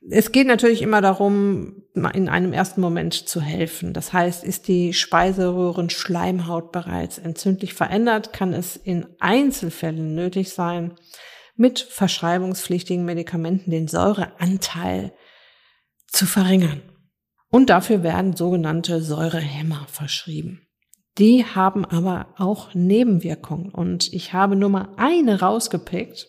Es 0.09 0.31
geht 0.31 0.47
natürlich 0.47 0.81
immer 0.81 1.01
darum, 1.01 1.83
in 1.93 2.29
einem 2.29 2.53
ersten 2.53 2.79
Moment 2.79 3.13
zu 3.13 3.41
helfen. 3.41 3.93
Das 3.93 4.13
heißt, 4.13 4.43
ist 4.43 4.67
die 4.67 4.93
Speiseröhrenschleimhaut 4.93 6.71
bereits 6.71 7.17
entzündlich 7.17 7.73
verändert, 7.73 8.31
kann 8.31 8.53
es 8.53 8.77
in 8.77 9.05
Einzelfällen 9.19 10.15
nötig 10.15 10.49
sein, 10.49 10.93
mit 11.55 11.79
verschreibungspflichtigen 11.79 13.03
Medikamenten 13.03 13.71
den 13.71 13.87
Säureanteil 13.87 15.11
zu 16.07 16.25
verringern. 16.25 16.81
Und 17.49 17.69
dafür 17.69 18.03
werden 18.03 18.35
sogenannte 18.35 19.01
Säurehämmer 19.01 19.87
verschrieben. 19.89 20.67
Die 21.17 21.45
haben 21.45 21.83
aber 21.83 22.27
auch 22.37 22.73
Nebenwirkungen. 22.73 23.69
Und 23.69 24.13
ich 24.13 24.33
habe 24.33 24.55
nur 24.55 24.69
mal 24.69 24.89
eine 24.97 25.39
rausgepickt. 25.39 26.27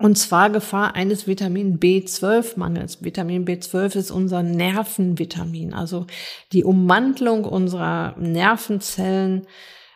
Und 0.00 0.16
zwar 0.16 0.48
Gefahr 0.48 0.94
eines 0.94 1.26
Vitamin 1.26 1.78
B12-Mangels. 1.78 3.04
Vitamin 3.04 3.44
B12 3.44 3.96
ist 3.96 4.10
unser 4.10 4.42
Nervenvitamin. 4.42 5.74
Also 5.74 6.06
die 6.52 6.64
Ummantelung 6.64 7.44
unserer 7.44 8.16
Nervenzellen 8.16 9.46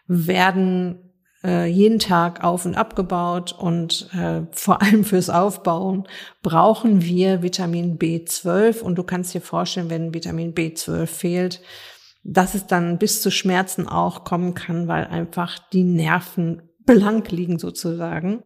werden 0.07 1.11
äh, 1.43 1.65
jeden 1.65 2.01
Tag 2.01 2.45
auf 2.45 2.67
und 2.67 2.75
abgebaut 2.75 3.55
und 3.59 4.11
äh, 4.13 4.43
vor 4.53 4.83
allem 4.83 5.05
fürs 5.05 5.31
Aufbauen 5.31 6.07
brauchen 6.43 7.01
wir 7.03 7.43
Vitamin 7.43 7.99
B12 7.99 8.83
und 8.83 8.97
du 8.97 9.05
kannst 9.05 9.33
dir 9.33 9.41
vorstellen, 9.41 9.89
wenn 9.89 10.13
Vitamin 10.13 10.53
B12 10.53 11.07
fehlt, 11.07 11.63
dass 12.25 12.55
es 12.55 12.67
dann 12.67 12.99
bis 12.99 13.23
zu 13.23 13.31
Schmerzen 13.31 13.89
auch 13.89 14.25
kommen 14.25 14.53
kann, 14.53 14.87
weil 14.87 15.07
einfach 15.07 15.59
die 15.73 15.85
Nerven 15.85 16.63
blank 16.85 17.31
liegen 17.31 17.59
sozusagen. 17.59 18.43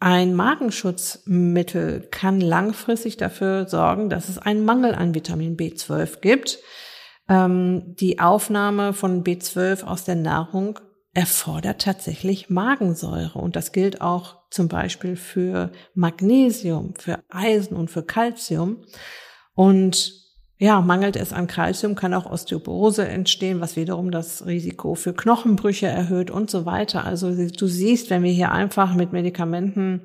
Ein 0.00 0.34
Magenschutzmittel 0.34 2.06
kann 2.10 2.40
langfristig 2.40 3.16
dafür 3.16 3.68
sorgen, 3.68 4.10
dass 4.10 4.28
es 4.28 4.38
einen 4.38 4.64
Mangel 4.64 4.94
an 4.94 5.14
Vitamin 5.14 5.56
B12 5.56 6.20
gibt. 6.20 6.58
Ähm, 7.28 7.96
die 7.96 8.20
Aufnahme 8.20 8.92
von 8.92 9.24
B12 9.24 9.82
aus 9.82 10.04
der 10.04 10.14
Nahrung 10.14 10.78
erfordert 11.14 11.82
tatsächlich 11.82 12.48
Magensäure. 12.48 13.40
Und 13.40 13.56
das 13.56 13.72
gilt 13.72 14.00
auch 14.00 14.36
zum 14.50 14.68
Beispiel 14.68 15.16
für 15.16 15.72
Magnesium, 15.94 16.94
für 16.94 17.18
Eisen 17.28 17.76
und 17.76 17.90
für 17.90 18.04
Calcium. 18.04 18.84
Und 19.54 20.27
ja, 20.58 20.80
mangelt 20.80 21.14
es 21.14 21.32
an 21.32 21.46
Calcium, 21.46 21.94
kann 21.94 22.14
auch 22.14 22.26
Osteoporose 22.26 23.06
entstehen, 23.06 23.60
was 23.60 23.76
wiederum 23.76 24.10
das 24.10 24.44
Risiko 24.44 24.96
für 24.96 25.14
Knochenbrüche 25.14 25.86
erhöht 25.86 26.32
und 26.32 26.50
so 26.50 26.66
weiter. 26.66 27.04
Also 27.04 27.32
du 27.32 27.66
siehst, 27.68 28.10
wenn 28.10 28.24
wir 28.24 28.32
hier 28.32 28.50
einfach 28.50 28.94
mit 28.94 29.12
Medikamenten 29.12 30.02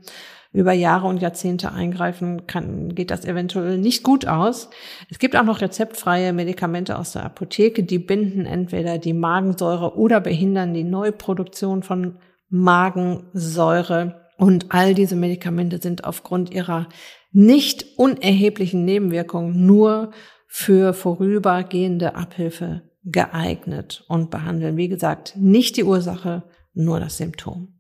über 0.54 0.72
Jahre 0.72 1.08
und 1.08 1.20
Jahrzehnte 1.20 1.72
eingreifen, 1.72 2.46
kann, 2.46 2.94
geht 2.94 3.10
das 3.10 3.26
eventuell 3.26 3.80
nicht 3.80 4.04
gut 4.04 4.28
aus. 4.28 4.70
Es 5.10 5.18
gibt 5.18 5.36
auch 5.36 5.44
noch 5.44 5.62
rezeptfreie 5.62 6.32
Medikamente 6.32 7.00
aus 7.00 7.14
der 7.14 7.26
Apotheke, 7.26 7.82
die 7.82 7.98
binden 7.98 8.46
entweder 8.46 9.00
die 9.00 9.14
Magensäure 9.14 9.98
oder 9.98 10.22
behindern 10.22 10.76
die 10.76 10.84
Neuproduktion 10.84 11.82
von 11.82 12.20
Magensäure. 12.50 14.30
Und 14.38 14.68
all 14.70 14.94
diese 14.94 15.16
Medikamente 15.16 15.82
sind 15.82 16.04
aufgrund 16.04 16.54
ihrer 16.54 16.88
nicht 17.32 17.98
unerheblichen 17.98 18.86
Nebenwirkungen 18.86 19.66
nur 19.66 20.12
für 20.56 20.94
vorübergehende 20.94 22.14
Abhilfe 22.14 22.84
geeignet 23.04 24.06
und 24.08 24.30
behandeln, 24.30 24.78
wie 24.78 24.88
gesagt, 24.88 25.34
nicht 25.36 25.78
die 25.78 25.84
Ursache, 25.84 26.44
nur 26.76 27.00
das 27.00 27.18
Symptom. 27.18 27.80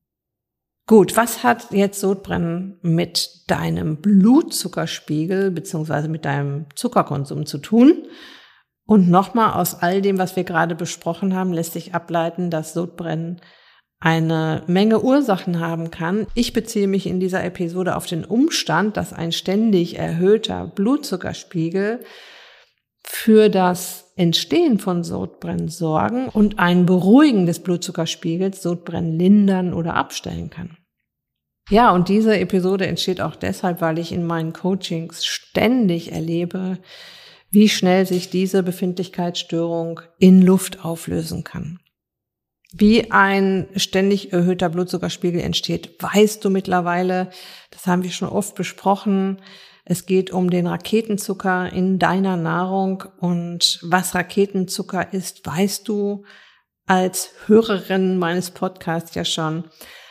Gut, 0.88 1.15
was 1.15 1.44
hat 1.44 1.72
jetzt 1.72 2.00
Sodbrennen 2.00 2.80
mit 2.82 3.44
deinem 3.46 3.98
Blutzuckerspiegel 3.98 5.51
beziehungsweise 5.51 6.08
mit 6.08 6.25
deinem 6.25 6.65
Zuckerkonsum 6.74 7.46
zu 7.46 7.60
tun? 7.60 8.08
Und 8.88 9.08
nochmal 9.08 9.53
aus 9.53 9.75
all 9.75 10.01
dem, 10.01 10.18
was 10.18 10.36
wir 10.36 10.44
gerade 10.44 10.74
besprochen 10.74 11.36
haben, 11.36 11.53
lässt 11.53 11.74
sich 11.74 11.94
ableiten, 11.94 12.50
dass 12.50 12.74
Sodbrennen 12.74 13.39
eine 14.00 14.63
Menge 14.65 15.03
Ursachen 15.03 15.60
haben 15.60 15.92
kann. 15.92 16.25
Ich 16.34 16.53
beziehe 16.53 16.88
mich 16.88 17.06
in 17.06 17.20
dieser 17.20 17.44
Episode 17.44 17.96
auf 17.96 18.08
den 18.08 18.25
Umstand, 18.25 18.98
dass 18.98 19.13
ein 19.13 19.32
ständig 19.32 20.00
erhöhter 20.00 20.65
Blutzuckerspiegel 20.65 22.00
für 23.15 23.50
das 23.50 24.12
Entstehen 24.15 24.79
von 24.79 25.03
Sodbrennen 25.03 25.70
sorgen 25.70 26.29
und 26.29 26.58
ein 26.58 26.88
Beruhigen 26.88 27.46
des 27.46 27.60
Blutzuckerspiegels 27.60 28.63
Sodbrennen 28.63 29.20
lindern 29.20 29.74
oder 29.74 29.93
abstellen 29.93 30.50
kann. 30.50 30.77
Ja, 31.70 31.91
und 31.91 32.10
diese 32.10 32.38
Episode 32.38 32.88
entsteht 32.88 33.22
auch 33.22 33.36
deshalb, 33.36 33.82
weil 33.82 34.00
ich 34.00 34.12
in 34.12 34.25
meinen 34.25 34.51
Coachings 34.51 35.25
ständig 35.25 36.12
erlebe, 36.12 36.79
wie 37.51 37.70
schnell 37.70 38.08
sich 38.08 38.32
diese 38.32 38.63
Befindlichkeitsstörung 38.63 40.01
in 40.17 40.41
Luft 40.41 40.84
auflösen 40.84 41.43
kann. 41.43 41.79
Wie 42.74 43.12
ein 43.12 43.67
ständig 43.75 44.34
erhöhter 44.34 44.70
Blutzuckerspiegel 44.70 45.39
entsteht, 45.39 46.01
weißt 46.01 46.43
du 46.43 46.50
mittlerweile. 46.50 47.29
Das 47.70 47.86
haben 47.86 48.03
wir 48.03 48.12
schon 48.12 48.29
oft 48.29 48.55
besprochen. 48.55 49.39
Es 49.86 50.06
geht 50.06 50.32
um 50.32 50.50
den 50.50 50.68
Raketenzucker 50.68 51.72
in 51.72 52.00
deiner 52.00 52.38
Nahrung 52.38 53.04
und 53.20 53.80
was 53.84 54.16
Raketenzucker 54.16 55.13
ist, 55.13 55.46
weißt 55.46 55.88
du 55.88 56.24
als 56.86 57.32
Hörerin 57.48 58.18
meines 58.18 58.52
Podcasts 58.52 59.16
ja 59.16 59.25
schon. 59.25 59.66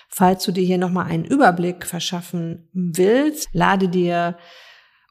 Falls 0.08 0.44
du 0.44 0.52
dir 0.52 0.64
hier 0.64 0.78
nochmal 0.78 1.06
einen 1.06 1.24
Überblick 1.24 1.86
verschaffen 1.86 2.68
willst, 2.74 3.48
lade 3.52 3.88
dir 3.88 4.36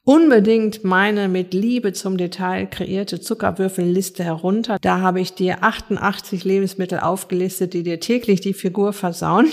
unbedingt 0.04 0.84
meine 0.84 1.28
mit 1.28 1.56
Liebe 1.56 1.94
zum 1.94 2.18
Detail 2.18 2.68
kreierte 2.68 3.20
Zuckerwürfelliste 3.20 4.24
herunter. 4.24 4.78
Da 4.80 5.00
habe 5.00 5.22
ich 5.22 5.34
dir 5.34 5.64
88 5.64 6.44
Lebensmittel 6.44 7.00
aufgelistet, 7.00 7.74
die 7.74 7.84
dir 7.84 8.00
täglich 8.00 8.42
die 8.42 8.54
Figur 8.54 8.94
versauen. 8.94 9.52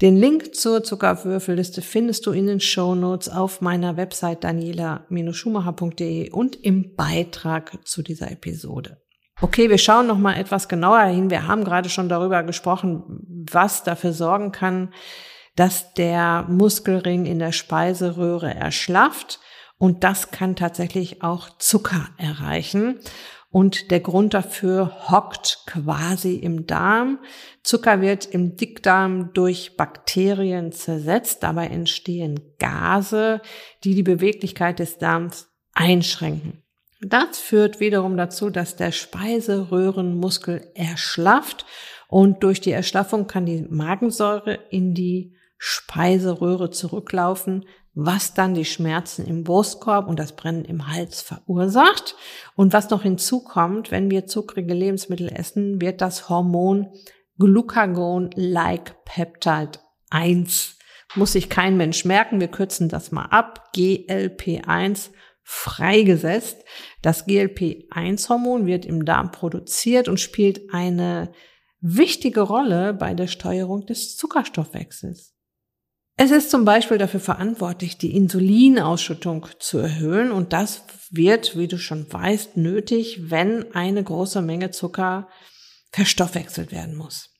Den 0.00 0.16
Link 0.16 0.54
zur 0.54 0.82
Zuckerwürfelliste 0.82 1.82
findest 1.82 2.24
du 2.24 2.30
in 2.32 2.46
den 2.46 2.60
Show 2.60 2.94
Notes 2.94 3.28
auf 3.28 3.60
meiner 3.60 3.98
Website 3.98 4.44
daniela-schumacher.de 4.44 6.30
und 6.30 6.56
im 6.56 6.96
Beitrag 6.96 7.86
zu 7.86 8.02
dieser 8.02 8.30
Episode. 8.30 9.02
Okay, 9.42 9.68
wir 9.68 9.76
schauen 9.76 10.06
noch 10.06 10.16
mal 10.16 10.38
etwas 10.38 10.68
genauer 10.68 11.02
hin. 11.04 11.28
Wir 11.28 11.46
haben 11.46 11.64
gerade 11.64 11.90
schon 11.90 12.08
darüber 12.08 12.42
gesprochen, 12.42 13.46
was 13.50 13.84
dafür 13.84 14.14
sorgen 14.14 14.52
kann, 14.52 14.94
dass 15.54 15.92
der 15.92 16.46
Muskelring 16.48 17.26
in 17.26 17.38
der 17.38 17.52
Speiseröhre 17.52 18.54
erschlafft 18.54 19.38
und 19.76 20.04
das 20.04 20.30
kann 20.30 20.56
tatsächlich 20.56 21.22
auch 21.22 21.48
Zucker 21.58 22.08
erreichen. 22.16 23.00
Und 23.52 23.90
der 23.90 23.98
Grund 23.98 24.32
dafür 24.32 25.10
hockt 25.10 25.64
quasi 25.66 26.36
im 26.36 26.66
Darm. 26.66 27.18
Zucker 27.64 28.00
wird 28.00 28.26
im 28.26 28.56
Dickdarm 28.56 29.32
durch 29.32 29.76
Bakterien 29.76 30.70
zersetzt. 30.70 31.42
Dabei 31.42 31.66
entstehen 31.66 32.40
Gase, 32.60 33.40
die 33.82 33.96
die 33.96 34.04
Beweglichkeit 34.04 34.78
des 34.78 34.98
Darms 34.98 35.48
einschränken. 35.72 36.62
Das 37.02 37.38
führt 37.38 37.80
wiederum 37.80 38.16
dazu, 38.16 38.50
dass 38.50 38.76
der 38.76 38.92
Speiseröhrenmuskel 38.92 40.70
erschlafft 40.74 41.64
und 42.08 42.42
durch 42.42 42.60
die 42.60 42.72
Erschlaffung 42.72 43.26
kann 43.26 43.46
die 43.46 43.62
Magensäure 43.70 44.58
in 44.70 44.94
die 44.94 45.34
Speiseröhre 45.56 46.70
zurücklaufen, 46.70 47.66
was 48.02 48.32
dann 48.32 48.54
die 48.54 48.64
Schmerzen 48.64 49.26
im 49.26 49.44
Brustkorb 49.44 50.08
und 50.08 50.18
das 50.18 50.32
Brennen 50.32 50.64
im 50.64 50.88
Hals 50.88 51.20
verursacht. 51.20 52.16
Und 52.56 52.72
was 52.72 52.88
noch 52.88 53.02
hinzukommt, 53.02 53.90
wenn 53.90 54.10
wir 54.10 54.26
zuckrige 54.26 54.72
Lebensmittel 54.72 55.28
essen, 55.28 55.82
wird 55.82 56.00
das 56.00 56.30
Hormon 56.30 56.88
Glucagon-like 57.38 59.04
Peptide 59.04 59.72
1. 60.08 60.78
Muss 61.14 61.32
sich 61.32 61.50
kein 61.50 61.76
Mensch 61.76 62.06
merken, 62.06 62.40
wir 62.40 62.48
kürzen 62.48 62.88
das 62.88 63.12
mal 63.12 63.26
ab. 63.26 63.70
GLP1 63.74 65.10
freigesetzt. 65.42 66.64
Das 67.02 67.26
GLP1-Hormon 67.26 68.64
wird 68.64 68.86
im 68.86 69.04
Darm 69.04 69.30
produziert 69.30 70.08
und 70.08 70.20
spielt 70.20 70.72
eine 70.72 71.32
wichtige 71.80 72.40
Rolle 72.40 72.94
bei 72.94 73.12
der 73.12 73.26
Steuerung 73.26 73.84
des 73.84 74.16
Zuckerstoffwechsels. 74.16 75.34
Es 76.22 76.30
ist 76.30 76.50
zum 76.50 76.66
Beispiel 76.66 76.98
dafür 76.98 77.18
verantwortlich, 77.18 77.96
die 77.96 78.14
Insulinausschüttung 78.14 79.46
zu 79.58 79.78
erhöhen 79.78 80.32
und 80.32 80.52
das 80.52 80.84
wird, 81.10 81.56
wie 81.56 81.66
du 81.66 81.78
schon 81.78 82.12
weißt, 82.12 82.58
nötig, 82.58 83.30
wenn 83.30 83.74
eine 83.74 84.04
große 84.04 84.42
Menge 84.42 84.70
Zucker 84.70 85.30
verstoffwechselt 85.92 86.72
werden 86.72 86.94
muss. 86.94 87.30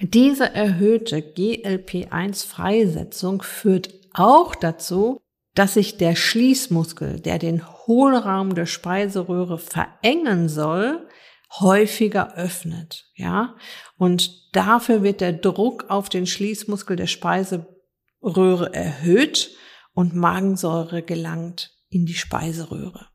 Diese 0.00 0.52
erhöhte 0.52 1.22
GLP-1-Freisetzung 1.22 3.42
führt 3.42 3.94
auch 4.14 4.56
dazu, 4.56 5.20
dass 5.54 5.74
sich 5.74 5.96
der 5.96 6.16
Schließmuskel, 6.16 7.20
der 7.20 7.38
den 7.38 7.64
Hohlraum 7.86 8.56
der 8.56 8.66
Speiseröhre 8.66 9.58
verengen 9.58 10.48
soll, 10.48 11.06
häufiger 11.60 12.34
öffnet, 12.36 13.06
ja. 13.14 13.56
Und 13.96 14.54
dafür 14.54 15.02
wird 15.02 15.20
der 15.20 15.32
Druck 15.32 15.86
auf 15.88 16.08
den 16.08 16.26
Schließmuskel 16.26 16.96
der 16.96 17.06
Speiseröhre 17.06 18.72
erhöht 18.72 19.56
und 19.92 20.14
Magensäure 20.14 21.02
gelangt 21.02 21.70
in 21.88 22.06
die 22.06 22.14
Speiseröhre. 22.14 23.08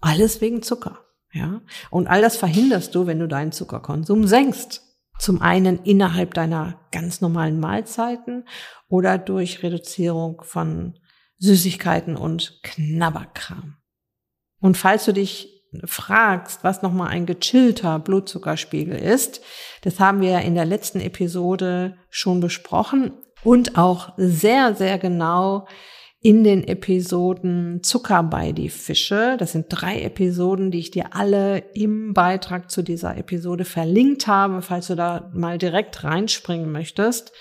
Alles 0.00 0.40
wegen 0.40 0.62
Zucker, 0.62 1.04
ja. 1.32 1.62
Und 1.90 2.06
all 2.06 2.22
das 2.22 2.36
verhinderst 2.36 2.94
du, 2.94 3.06
wenn 3.06 3.18
du 3.18 3.28
deinen 3.28 3.52
Zuckerkonsum 3.52 4.26
senkst. 4.26 4.86
Zum 5.18 5.42
einen 5.42 5.82
innerhalb 5.84 6.32
deiner 6.32 6.80
ganz 6.92 7.20
normalen 7.20 7.60
Mahlzeiten 7.60 8.48
oder 8.88 9.18
durch 9.18 9.62
Reduzierung 9.62 10.42
von 10.42 10.98
Süßigkeiten 11.36 12.16
und 12.16 12.60
Knabberkram. 12.62 13.76
Und 14.60 14.76
falls 14.76 15.04
du 15.04 15.12
dich 15.12 15.59
fragst, 15.84 16.64
was 16.64 16.82
nochmal 16.82 17.08
ein 17.08 17.26
gechillter 17.26 17.98
Blutzuckerspiegel 17.98 18.96
ist, 18.96 19.40
das 19.82 20.00
haben 20.00 20.20
wir 20.20 20.30
ja 20.30 20.38
in 20.40 20.54
der 20.54 20.64
letzten 20.64 21.00
Episode 21.00 21.96
schon 22.08 22.40
besprochen 22.40 23.12
und 23.44 23.78
auch 23.78 24.12
sehr, 24.16 24.74
sehr 24.74 24.98
genau 24.98 25.66
in 26.22 26.44
den 26.44 26.66
Episoden 26.66 27.82
Zucker 27.82 28.22
bei 28.22 28.52
die 28.52 28.68
Fische. 28.68 29.36
Das 29.38 29.52
sind 29.52 29.66
drei 29.70 30.02
Episoden, 30.02 30.70
die 30.70 30.80
ich 30.80 30.90
dir 30.90 31.14
alle 31.14 31.58
im 31.72 32.12
Beitrag 32.12 32.70
zu 32.70 32.82
dieser 32.82 33.16
Episode 33.16 33.64
verlinkt 33.64 34.26
habe, 34.26 34.60
falls 34.60 34.88
du 34.88 34.96
da 34.96 35.30
mal 35.32 35.56
direkt 35.56 36.04
reinspringen 36.04 36.70
möchtest. 36.70 37.32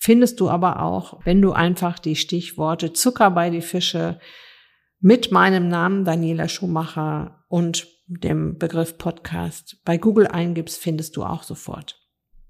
Findest 0.00 0.38
du 0.38 0.48
aber 0.48 0.82
auch, 0.82 1.18
wenn 1.24 1.42
du 1.42 1.52
einfach 1.52 1.98
die 1.98 2.14
Stichworte 2.14 2.92
Zucker 2.92 3.32
bei 3.32 3.50
die 3.50 3.62
Fische 3.62 4.20
mit 5.00 5.30
meinem 5.32 5.68
Namen 5.68 6.04
Daniela 6.04 6.48
Schumacher 6.48 7.44
und 7.48 7.86
dem 8.06 8.58
Begriff 8.58 8.98
Podcast 8.98 9.80
bei 9.84 9.98
Google 9.98 10.26
eingibst, 10.26 10.78
findest 10.78 11.16
du 11.16 11.24
auch 11.24 11.42
sofort. 11.42 11.96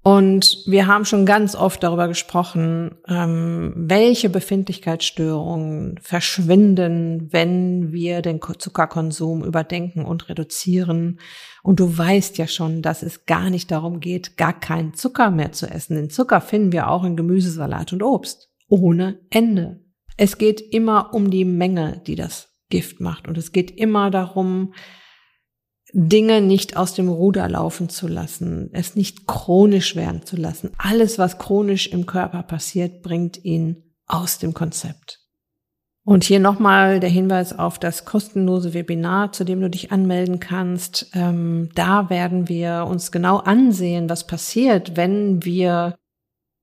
Und 0.01 0.63
wir 0.65 0.87
haben 0.87 1.03
schon 1.03 1.25
ganz 1.25 1.55
oft 1.55 1.83
darüber 1.83 2.07
gesprochen, 2.07 2.95
ähm, 3.07 3.73
welche 3.75 4.29
Befindlichkeitsstörungen 4.29 5.99
verschwinden, 6.01 7.27
wenn 7.31 7.91
wir 7.91 8.21
den 8.21 8.39
Zuckerkonsum 8.41 9.43
überdenken 9.43 10.05
und 10.05 10.29
reduzieren. 10.29 11.19
Und 11.63 11.81
du 11.81 11.97
weißt 11.97 12.37
ja 12.37 12.47
schon, 12.47 12.81
dass 12.81 13.03
es 13.03 13.25
gar 13.25 13.49
nicht 13.49 13.71
darum 13.71 13.99
geht, 13.99 14.37
gar 14.37 14.57
keinen 14.57 14.93
Zucker 14.93 15.31
mehr 15.31 15.51
zu 15.51 15.67
essen. 15.67 15.97
Den 15.97 16.09
Zucker 16.09 16.39
finden 16.39 16.71
wir 16.71 16.89
auch 16.89 17.03
in 17.03 17.17
Gemüsesalat 17.17 17.91
und 17.91 18.01
Obst. 18.01 18.49
Ohne 18.69 19.19
Ende. 19.29 19.81
Es 20.21 20.37
geht 20.37 20.59
immer 20.59 21.13
um 21.13 21.31
die 21.31 21.45
Menge, 21.45 22.01
die 22.05 22.15
das 22.15 22.49
Gift 22.67 22.99
macht. 22.99 23.29
Und 23.29 23.37
es 23.37 23.53
geht 23.53 23.71
immer 23.71 24.11
darum, 24.11 24.73
Dinge 25.93 26.41
nicht 26.41 26.75
aus 26.75 26.93
dem 26.93 27.07
Ruder 27.07 27.47
laufen 27.47 27.87
zu 27.87 28.09
lassen, 28.09 28.69
es 28.73 28.97
nicht 28.97 29.27
chronisch 29.27 29.95
werden 29.95 30.25
zu 30.25 30.35
lassen. 30.35 30.71
Alles, 30.77 31.19
was 31.19 31.39
chronisch 31.39 31.87
im 31.87 32.05
Körper 32.05 32.43
passiert, 32.43 33.01
bringt 33.01 33.45
ihn 33.45 33.95
aus 34.07 34.39
dem 34.39 34.53
Konzept. 34.53 35.21
Und 36.03 36.25
hier 36.25 36.41
nochmal 36.41 36.99
der 36.99 37.09
Hinweis 37.09 37.57
auf 37.57 37.79
das 37.79 38.03
kostenlose 38.03 38.73
Webinar, 38.73 39.31
zu 39.31 39.45
dem 39.45 39.61
du 39.61 39.69
dich 39.69 39.93
anmelden 39.93 40.41
kannst. 40.41 41.11
Ähm, 41.13 41.69
da 41.75 42.09
werden 42.09 42.49
wir 42.49 42.85
uns 42.89 43.13
genau 43.13 43.37
ansehen, 43.37 44.09
was 44.09 44.27
passiert, 44.27 44.97
wenn 44.97 45.45
wir 45.45 45.95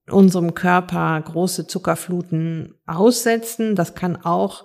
unserem 0.09 0.53
Körper 0.53 1.19
große 1.21 1.67
Zuckerfluten 1.67 2.75
aussetzen. 2.85 3.75
Das 3.75 3.95
kann 3.95 4.15
auch 4.15 4.63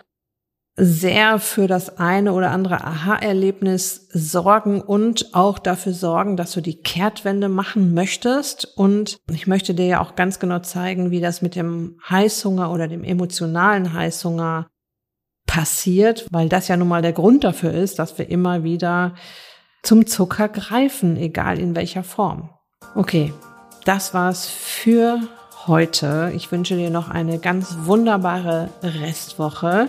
sehr 0.75 1.39
für 1.39 1.67
das 1.67 1.99
eine 1.99 2.33
oder 2.33 2.51
andere 2.51 2.83
Aha-Erlebnis 2.83 4.09
sorgen 4.11 4.81
und 4.81 5.35
auch 5.35 5.59
dafür 5.59 5.93
sorgen, 5.93 6.37
dass 6.39 6.53
du 6.53 6.63
die 6.63 6.81
Kehrtwende 6.81 7.51
machen 7.51 7.93
möchtest. 7.93 8.65
Und 8.77 9.19
ich 9.31 9.47
möchte 9.47 9.75
dir 9.75 9.87
ja 9.87 10.01
auch 10.01 10.15
ganz 10.15 10.39
genau 10.39 10.61
zeigen, 10.61 11.11
wie 11.11 11.21
das 11.21 11.43
mit 11.43 11.57
dem 11.57 11.99
Heißhunger 12.09 12.73
oder 12.73 12.89
dem 12.89 13.05
emotionalen 13.05 13.93
Heißhunger 13.93 14.69
passiert, 15.47 16.27
weil 16.31 16.49
das 16.49 16.69
ja 16.69 16.77
nun 16.79 16.89
mal 16.89 17.03
der 17.03 17.13
Grund 17.13 17.45
dafür 17.45 17.73
ist, 17.73 17.99
dass 17.99 18.17
wir 18.17 18.31
immer 18.31 18.65
wieder 18.65 19.15
zum 19.83 20.07
Zucker 20.07 20.49
greifen, 20.49 21.17
egal 21.17 21.59
in 21.59 21.77
welcher 21.77 22.05
Form. 22.05 22.49
Okay, 22.95 23.33
das 23.85 24.14
war's 24.14 24.47
für 24.47 25.21
heute. 25.66 26.33
Ich 26.35 26.51
wünsche 26.53 26.77
dir 26.77 26.90
noch 26.90 27.09
eine 27.09 27.38
ganz 27.38 27.77
wunderbare 27.83 28.71
Restwoche. 28.83 29.88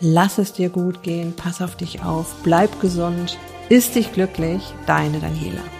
Lass 0.00 0.38
es 0.38 0.52
dir 0.52 0.68
gut 0.68 1.02
gehen, 1.02 1.34
pass 1.34 1.60
auf 1.60 1.76
dich 1.76 2.02
auf, 2.02 2.36
bleib 2.44 2.80
gesund, 2.80 3.36
ist 3.68 3.96
dich 3.96 4.12
glücklich, 4.12 4.62
deine 4.86 5.18
Daniela. 5.18 5.77